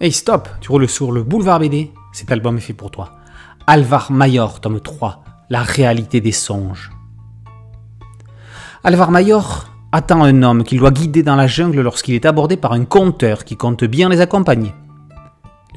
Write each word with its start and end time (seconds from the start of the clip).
Hey 0.00 0.12
stop, 0.12 0.48
tu 0.60 0.70
roules 0.70 0.88
sur 0.88 1.10
le 1.10 1.24
boulevard 1.24 1.58
BD 1.58 1.90
Cet 2.12 2.30
album 2.30 2.56
est 2.56 2.60
fait 2.60 2.72
pour 2.72 2.92
toi. 2.92 3.14
Alvar 3.66 4.12
Mayor, 4.12 4.60
tome 4.60 4.78
3, 4.78 5.24
La 5.50 5.64
réalité 5.64 6.20
des 6.20 6.30
songes. 6.30 6.92
Alvar 8.84 9.10
Mayor 9.10 9.72
attend 9.90 10.22
un 10.22 10.44
homme 10.44 10.62
qu'il 10.62 10.78
doit 10.78 10.92
guider 10.92 11.24
dans 11.24 11.34
la 11.34 11.48
jungle 11.48 11.80
lorsqu'il 11.80 12.14
est 12.14 12.26
abordé 12.26 12.56
par 12.56 12.74
un 12.74 12.84
conteur 12.84 13.44
qui 13.44 13.56
compte 13.56 13.82
bien 13.82 14.08
les 14.08 14.20
accompagner. 14.20 14.72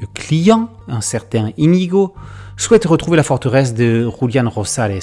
Le 0.00 0.06
client, 0.14 0.70
un 0.86 1.00
certain 1.00 1.50
Inigo, 1.56 2.14
souhaite 2.56 2.84
retrouver 2.84 3.16
la 3.16 3.24
forteresse 3.24 3.74
de 3.74 4.08
Julian 4.20 4.48
Rosales, 4.48 5.00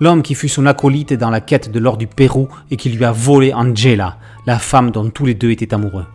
l'homme 0.00 0.22
qui 0.22 0.34
fut 0.34 0.48
son 0.48 0.64
acolyte 0.64 1.12
dans 1.12 1.28
la 1.28 1.42
quête 1.42 1.70
de 1.70 1.78
l'or 1.78 1.98
du 1.98 2.06
Pérou 2.06 2.48
et 2.70 2.78
qui 2.78 2.88
lui 2.88 3.04
a 3.04 3.12
volé 3.12 3.52
Angela, 3.52 4.16
la 4.46 4.58
femme 4.58 4.92
dont 4.92 5.10
tous 5.10 5.26
les 5.26 5.34
deux 5.34 5.50
étaient 5.50 5.74
amoureux. 5.74 6.06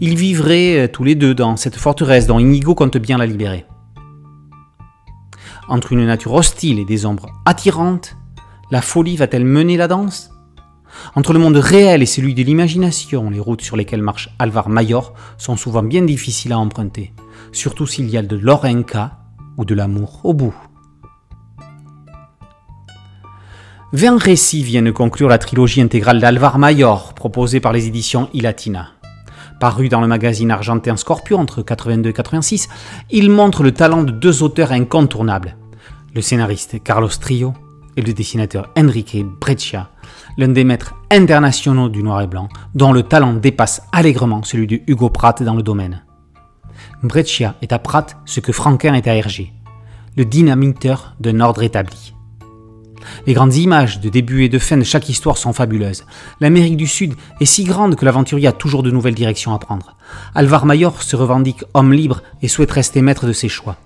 Ils 0.00 0.16
vivraient 0.16 0.80
euh, 0.80 0.88
tous 0.88 1.04
les 1.04 1.14
deux 1.14 1.34
dans 1.34 1.56
cette 1.56 1.76
forteresse 1.76 2.26
dont 2.26 2.38
Inigo 2.38 2.74
compte 2.74 2.96
bien 2.96 3.18
la 3.18 3.26
libérer. 3.26 3.66
Entre 5.68 5.92
une 5.92 6.06
nature 6.06 6.34
hostile 6.34 6.78
et 6.78 6.84
des 6.84 7.06
ombres 7.06 7.28
attirantes, 7.44 8.16
la 8.70 8.82
folie 8.82 9.16
va-t-elle 9.16 9.44
mener 9.44 9.76
la 9.76 9.88
danse? 9.88 10.30
Entre 11.14 11.32
le 11.32 11.38
monde 11.38 11.56
réel 11.56 12.02
et 12.02 12.06
celui 12.06 12.34
de 12.34 12.42
l'imagination, 12.42 13.30
les 13.30 13.40
routes 13.40 13.62
sur 13.62 13.76
lesquelles 13.76 14.02
marche 14.02 14.28
Alvar 14.38 14.68
Mayor 14.68 15.14
sont 15.38 15.56
souvent 15.56 15.82
bien 15.82 16.02
difficiles 16.02 16.52
à 16.52 16.58
emprunter, 16.58 17.12
surtout 17.52 17.86
s'il 17.86 18.10
y 18.10 18.16
a 18.16 18.22
de 18.22 18.36
l'orenca 18.36 19.18
ou 19.56 19.64
de 19.64 19.74
l'amour 19.74 20.20
au 20.24 20.34
bout. 20.34 20.54
20 23.92 24.22
récits 24.22 24.62
viennent 24.62 24.92
conclure 24.92 25.28
la 25.28 25.36
trilogie 25.36 25.82
intégrale 25.82 26.18
d'Alvar 26.18 26.58
Mayor, 26.58 27.12
proposée 27.12 27.60
par 27.60 27.74
les 27.74 27.86
éditions 27.86 28.30
Ilatina. 28.32 28.92
Paru 29.62 29.88
dans 29.88 30.00
le 30.00 30.08
magazine 30.08 30.50
argentin 30.50 30.96
Scorpio 30.96 31.38
entre 31.38 31.62
82 31.62 32.10
et 32.10 32.12
86, 32.12 32.68
il 33.12 33.30
montre 33.30 33.62
le 33.62 33.70
talent 33.70 34.02
de 34.02 34.10
deux 34.10 34.42
auteurs 34.42 34.72
incontournables, 34.72 35.56
le 36.16 36.20
scénariste 36.20 36.82
Carlos 36.82 37.06
Trio 37.06 37.54
et 37.96 38.02
le 38.02 38.12
dessinateur 38.12 38.70
Enrique 38.76 39.24
Breccia, 39.40 39.90
l'un 40.36 40.48
des 40.48 40.64
maîtres 40.64 40.96
internationaux 41.12 41.88
du 41.88 42.02
noir 42.02 42.22
et 42.22 42.26
blanc, 42.26 42.48
dont 42.74 42.92
le 42.92 43.04
talent 43.04 43.34
dépasse 43.34 43.82
allègrement 43.92 44.42
celui 44.42 44.66
de 44.66 44.80
Hugo 44.88 45.10
Pratt 45.10 45.40
dans 45.44 45.54
le 45.54 45.62
domaine. 45.62 46.02
Breccia 47.04 47.54
est 47.62 47.72
à 47.72 47.78
Pratt 47.78 48.16
ce 48.24 48.40
que 48.40 48.50
Franquin 48.50 48.94
est 48.94 49.06
à 49.06 49.14
Hergé, 49.14 49.52
le 50.16 50.24
dynamiteur 50.24 51.14
d'un 51.20 51.38
ordre 51.38 51.62
établi. 51.62 52.14
Les 53.26 53.34
grandes 53.34 53.54
images 53.56 54.00
de 54.00 54.08
début 54.08 54.44
et 54.44 54.48
de 54.48 54.58
fin 54.58 54.76
de 54.76 54.84
chaque 54.84 55.08
histoire 55.08 55.36
sont 55.36 55.52
fabuleuses. 55.52 56.04
L'Amérique 56.40 56.76
du 56.76 56.86
Sud 56.86 57.14
est 57.40 57.46
si 57.46 57.64
grande 57.64 57.96
que 57.96 58.04
l'aventurier 58.04 58.48
a 58.48 58.52
toujours 58.52 58.82
de 58.82 58.90
nouvelles 58.90 59.14
directions 59.14 59.54
à 59.54 59.58
prendre. 59.58 59.96
Alvar 60.34 60.66
Mayor 60.66 61.02
se 61.02 61.16
revendique 61.16 61.64
homme 61.74 61.92
libre 61.92 62.22
et 62.42 62.48
souhaite 62.48 62.70
rester 62.70 63.02
maître 63.02 63.26
de 63.26 63.32
ses 63.32 63.48
choix. 63.48 63.76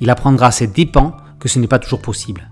Il 0.00 0.10
apprendra 0.10 0.46
à 0.46 0.50
ses 0.50 0.66
dépens 0.66 1.16
que 1.38 1.48
ce 1.48 1.58
n'est 1.58 1.68
pas 1.68 1.78
toujours 1.78 2.00
possible. 2.00 2.48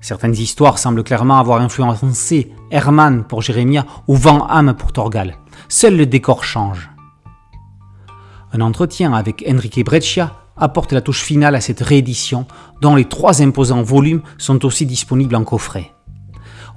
Certaines 0.00 0.34
histoires 0.34 0.78
semblent 0.78 1.04
clairement 1.04 1.38
avoir 1.38 1.60
influencé 1.60 2.52
Herman 2.70 3.24
pour 3.24 3.40
Jérémia 3.40 3.86
ou 4.08 4.16
Van 4.16 4.46
Ham 4.46 4.74
pour 4.74 4.92
Torgal. 4.92 5.36
Seul 5.68 5.96
le 5.96 6.06
décor 6.06 6.42
change. 6.42 6.90
Un 8.52 8.60
entretien 8.60 9.14
avec 9.14 9.44
Enrique 9.48 9.84
Breccia 9.84 10.41
apporte 10.62 10.92
la 10.92 11.00
touche 11.00 11.22
finale 11.22 11.54
à 11.54 11.60
cette 11.60 11.80
réédition, 11.80 12.46
dont 12.80 12.94
les 12.94 13.04
trois 13.04 13.42
imposants 13.42 13.82
volumes 13.82 14.22
sont 14.38 14.64
aussi 14.64 14.86
disponibles 14.86 15.34
en 15.34 15.44
coffret. 15.44 15.92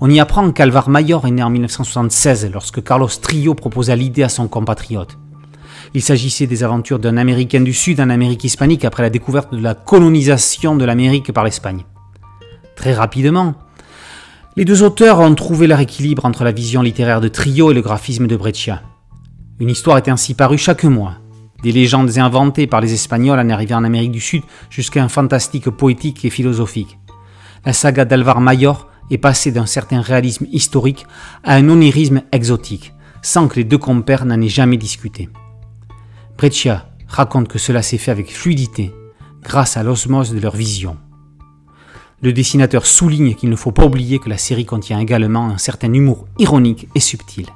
On 0.01 0.09
y 0.09 0.19
apprend 0.19 0.51
qu'Alvar 0.51 0.89
Mayor 0.89 1.25
est 1.25 1.31
né 1.31 1.43
en 1.43 1.49
1976 1.49 2.49
lorsque 2.51 2.83
Carlos 2.83 3.07
Trio 3.07 3.53
proposa 3.53 3.95
l'idée 3.95 4.23
à 4.23 4.29
son 4.29 4.47
compatriote. 4.47 5.17
Il 5.93 6.01
s'agissait 6.01 6.47
des 6.47 6.63
aventures 6.63 6.99
d'un 6.99 7.15
Américain 7.15 7.61
du 7.61 7.73
Sud 7.73 8.01
en 8.01 8.09
Amérique 8.09 8.43
hispanique 8.43 8.83
après 8.83 9.03
la 9.03 9.09
découverte 9.09 9.53
de 9.53 9.61
la 9.61 9.75
colonisation 9.75 10.75
de 10.75 10.83
l'Amérique 10.83 11.31
par 11.31 11.45
l'Espagne. 11.45 11.85
Très 12.75 12.93
rapidement, 12.93 13.53
les 14.57 14.65
deux 14.65 14.83
auteurs 14.83 15.19
ont 15.19 15.35
trouvé 15.35 15.67
leur 15.67 15.79
équilibre 15.79 16.25
entre 16.25 16.43
la 16.43 16.51
vision 16.51 16.81
littéraire 16.81 17.21
de 17.21 17.27
Trio 17.27 17.71
et 17.71 17.73
le 17.73 17.81
graphisme 17.81 18.27
de 18.27 18.35
Breccia. 18.35 18.81
Une 19.59 19.69
histoire 19.69 19.97
est 19.97 20.09
ainsi 20.09 20.33
parue 20.33 20.57
chaque 20.57 20.83
mois, 20.83 21.13
des 21.65 21.71
légendes 21.71 22.19
inventées 22.19 22.67
par 22.67 22.79
les 22.79 22.93
Espagnols 22.93 23.39
en 23.39 23.49
arrivant 23.49 23.77
en 23.77 23.83
Amérique 23.85 24.11
du 24.11 24.21
Sud 24.21 24.43
jusqu'à 24.69 25.03
un 25.03 25.09
fantastique 25.09 25.67
poétique 25.71 26.23
et 26.23 26.29
philosophique. 26.29 26.99
La 27.65 27.73
saga 27.73 28.05
d'Alvar 28.05 28.39
Mayor 28.39 28.87
est 29.09 29.17
passée 29.17 29.51
d'un 29.51 29.65
certain 29.65 29.99
réalisme 29.99 30.45
historique 30.51 31.07
à 31.43 31.55
un 31.55 31.67
onirisme 31.67 32.21
exotique, 32.31 32.93
sans 33.23 33.47
que 33.47 33.55
les 33.55 33.63
deux 33.63 33.79
compères 33.79 34.25
n'en 34.25 34.39
aient 34.41 34.47
jamais 34.47 34.77
discuté. 34.77 35.27
Breccia 36.37 36.87
raconte 37.07 37.47
que 37.47 37.57
cela 37.57 37.81
s'est 37.81 37.97
fait 37.97 38.11
avec 38.11 38.31
fluidité, 38.31 38.93
grâce 39.41 39.75
à 39.75 39.81
l'osmose 39.81 40.35
de 40.35 40.39
leur 40.39 40.55
vision. 40.55 40.97
Le 42.21 42.31
dessinateur 42.31 42.85
souligne 42.85 43.33
qu'il 43.33 43.49
ne 43.49 43.55
faut 43.55 43.71
pas 43.71 43.85
oublier 43.85 44.19
que 44.19 44.29
la 44.29 44.37
série 44.37 44.65
contient 44.65 44.99
également 44.99 45.47
un 45.47 45.57
certain 45.57 45.91
humour 45.91 46.27
ironique 46.37 46.87
et 46.93 46.99
subtil. 46.99 47.47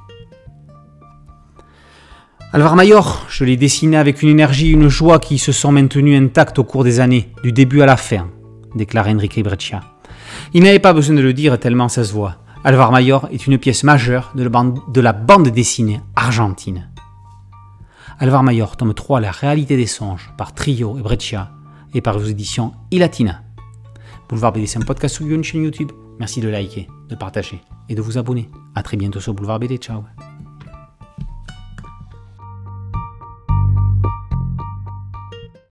Alvar 2.52 2.74
Mayor, 2.74 3.26
je 3.28 3.44
l'ai 3.44 3.56
dessiné 3.56 3.96
avec 3.96 4.22
une 4.22 4.28
énergie 4.28 4.70
et 4.70 4.72
une 4.72 4.88
joie 4.88 5.20
qui 5.20 5.38
se 5.38 5.52
sont 5.52 5.70
maintenues 5.70 6.16
intactes 6.16 6.58
au 6.58 6.64
cours 6.64 6.82
des 6.82 6.98
années, 6.98 7.32
du 7.44 7.52
début 7.52 7.80
à 7.80 7.86
la 7.86 7.96
fin, 7.96 8.28
déclare 8.74 9.06
Enrique 9.06 9.40
Breccia. 9.44 9.82
Il 10.52 10.64
n'avait 10.64 10.80
pas 10.80 10.92
besoin 10.92 11.14
de 11.14 11.20
le 11.20 11.32
dire 11.32 11.60
tellement 11.60 11.88
ça 11.88 12.02
se 12.02 12.12
voit. 12.12 12.38
Alvar 12.64 12.90
Mayor 12.90 13.28
est 13.30 13.46
une 13.46 13.56
pièce 13.56 13.84
majeure 13.84 14.32
de 14.34 15.00
la 15.00 15.12
bande, 15.12 15.48
dessinée 15.48 16.00
argentine. 16.16 16.88
Alvar 18.18 18.42
Mayor, 18.42 18.76
tome 18.76 18.94
3, 18.94 19.20
La 19.20 19.30
réalité 19.30 19.76
des 19.76 19.86
songes, 19.86 20.32
par 20.36 20.52
Trio 20.52 20.98
et 20.98 21.02
Breccia, 21.02 21.52
et 21.94 22.00
par 22.00 22.16
aux 22.16 22.24
éditions 22.24 22.72
Ilatina. 22.90 23.42
Boulevard 24.28 24.52
BD, 24.52 24.66
c'est 24.66 24.78
un 24.80 24.82
podcast 24.82 25.14
sur 25.14 25.26
une 25.26 25.44
chaîne 25.44 25.62
YouTube. 25.62 25.92
Merci 26.18 26.40
de 26.40 26.48
liker, 26.48 26.88
de 27.08 27.14
partager 27.14 27.60
et 27.88 27.94
de 27.94 28.02
vous 28.02 28.18
abonner. 28.18 28.50
A 28.74 28.82
très 28.82 28.96
bientôt 28.96 29.20
sur 29.20 29.34
Boulevard 29.34 29.60
BD. 29.60 29.78
Ciao 29.78 30.02